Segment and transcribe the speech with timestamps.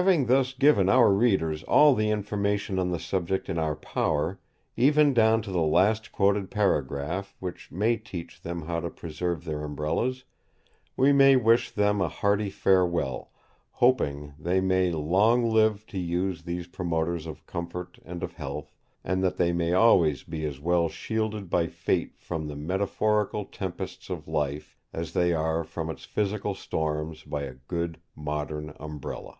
[0.00, 4.40] Having thus given our readers all the information on the subject in our power;
[4.76, 9.62] even down to the last quoted paragraph, which may teach them how to preserve their
[9.62, 10.24] Umbrellas,
[10.96, 13.30] we may wish them a hearty farewell,
[13.70, 18.74] hoping they may long live to use these promoters of comfort and of health,
[19.04, 24.10] and that they may always be as well shielded by fate from the metaphorical tempests
[24.10, 29.38] of life, as they are from its physical storms by a good modern Umbrella.